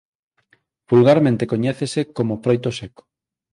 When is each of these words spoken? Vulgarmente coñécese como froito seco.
Vulgarmente 0.89 1.49
coñécese 1.51 2.01
como 2.17 2.39
froito 2.43 2.69
seco. 2.79 3.03